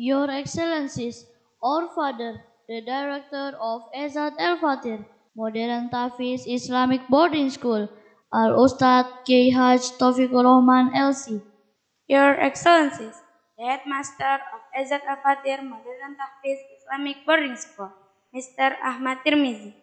[0.00, 1.26] Your Excellencies,
[1.62, 5.04] our Father, the Director of Ezat El Fatir,
[5.36, 7.88] Modern Tahfiz Islamic Boarding School,
[8.32, 9.50] Al Ustad K.
[9.50, 11.42] Haj Taufikur Rahman LC,
[12.08, 13.20] Your Excellencies,
[13.58, 17.92] the Headmaster of Ezat Al Fatir Modern Tahfiz Islamic Boarding School,
[18.34, 18.72] Mr.
[18.82, 19.74] Ahmad Tirmizi.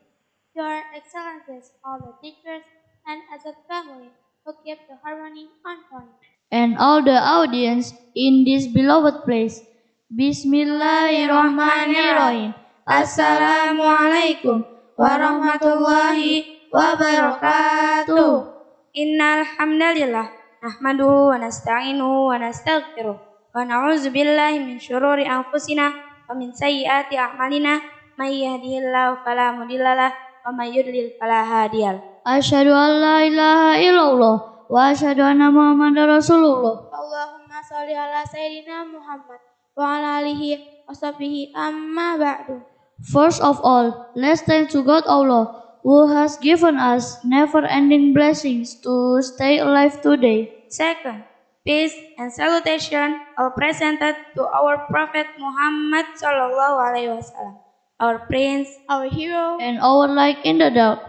[0.55, 2.65] Your Excellencies, all the teachers
[3.05, 4.09] and Azad family
[4.43, 6.09] who keep the harmony on point.
[6.51, 9.61] and all the audience in this beloved place.
[10.07, 12.55] Bismillahirrahmanirrahim.
[12.87, 14.63] Assalamualaikum
[14.95, 18.55] warahmatullahi wabarakatuh.
[18.95, 20.31] Innal hamdalillah
[20.63, 27.83] nahmaduhu wa nasta'inuhu wa nastaghfiruh wa na'udzu billahi min syururi anfusina wa min sayyiati a'malina
[28.15, 31.99] may yahdihillahu fala mudhillalah wa may yudlil fala hadiyalah.
[32.23, 34.35] Asyhadu an la ilaha illallah
[34.71, 36.95] wa asyhadu anna Muhammadar Rasulullah.
[36.95, 40.57] Allahumma salli ala Sayyidina Muhammad wa ala alihi
[40.89, 42.61] wa sahbihi amma ba'du.
[43.05, 49.21] First of all, let's thank to God Allah who has given us never-ending blessings to
[49.21, 50.65] stay alive today.
[50.67, 51.23] Second,
[51.63, 57.61] peace and salutation are presented to our Prophet Muhammad sallallahu alaihi wasallam,
[58.01, 60.99] our prince, Our hero, And our like in the dark.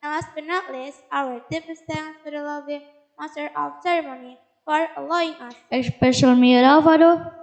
[0.00, 2.80] and last but not least, our deepest thanks to the lovely
[3.18, 7.34] Master of Ceremony for allowing us, Especially me, Rafado.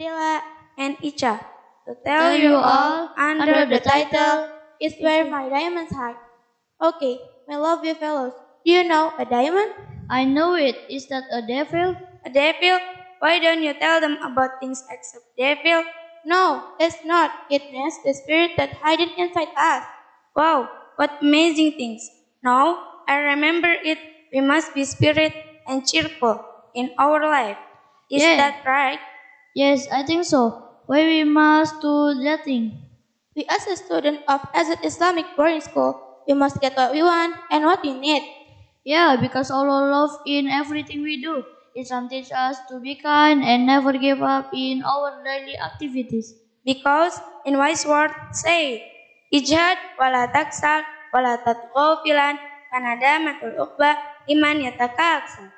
[0.00, 0.42] Adela,
[0.78, 1.40] and Icha
[1.86, 4.48] to Tell tell you all under the title
[4.80, 6.16] is where my diamonds hide.
[6.82, 8.32] Okay, my lovely fellows,
[8.64, 9.74] do you know a diamond?
[10.08, 10.76] I know it.
[10.88, 11.96] Is that a devil?
[12.24, 12.80] A devil.
[13.20, 15.84] Why don't you tell them about things except devil?
[16.24, 17.32] No, it's not.
[17.50, 19.84] It means the spirit that hiding inside us.
[20.34, 22.10] Wow, what amazing things.
[22.42, 22.78] Now
[23.08, 23.98] I remember it.
[24.32, 25.34] We must be spirit
[25.66, 26.40] and cheerful
[26.74, 27.58] in our life.
[28.10, 28.36] Is Yeah.
[28.36, 29.00] that right?
[29.54, 30.54] Yes, I think so.
[30.86, 32.72] Why we must do that thing?
[33.36, 35.94] We as a student of Azad Islamic Boarding School,
[36.26, 38.22] we must get what we want and what we need.
[38.84, 41.44] Yeah, because Allah love in everything we do.
[41.74, 46.34] Islam teaches us to be kind and never give up in our daily activities.
[46.64, 48.82] Because in wise word say,
[49.32, 50.82] Ijhad wala taksal
[51.14, 52.38] wala tatghaw filan
[52.72, 53.94] kanadamatul uqba
[54.34, 55.54] iman yatakaksa.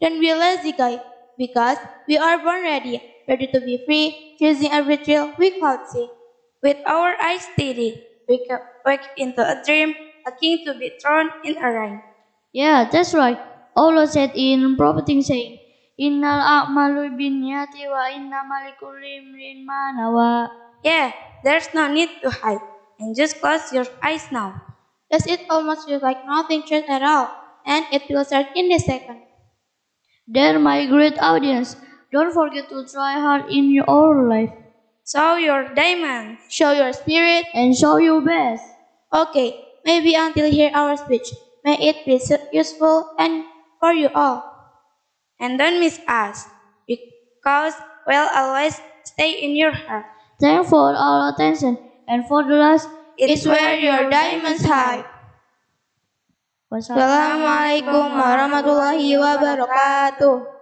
[0.00, 0.98] Don't be lazy, guy,
[1.36, 6.08] because we are born ready, ready to be free, choosing every thrill we cannot see.
[6.62, 9.94] With our eyes steady, we can wake into a dream,
[10.26, 12.02] a king to be thrown in a ring.
[12.52, 13.38] Yeah, that's right.
[13.76, 15.58] Allah said in propheting saying,
[15.98, 20.48] Innal a'malu binniyati wa innamal likulli imrin ma nawa.
[20.82, 21.12] Yeah,
[21.44, 22.62] there's no need to hide.
[22.98, 24.62] And just close your eyes now.
[25.10, 27.30] Does it almost feel like nothing changed at all?
[27.66, 29.22] And it will start in a second.
[30.28, 31.74] There, my great audience,
[32.12, 34.52] don't forget to try hard in your life
[35.08, 36.44] Show your diamonds.
[36.52, 37.48] Show your spirit.
[37.56, 38.60] and show your best.
[39.08, 41.32] Okay, maybe until here our speech.
[41.64, 42.20] May it be
[42.52, 43.48] useful and
[43.80, 44.44] for you all.
[45.40, 46.44] And don't miss us.
[46.84, 47.72] Because
[48.04, 50.04] we'll always stay in your heart.
[50.36, 52.84] Thank for all attention and for the last.
[53.16, 55.08] It's where your diamonds hide.
[56.68, 60.57] Wassalamualaikum Assalamualaikum warahmatullahi wabarakatuh.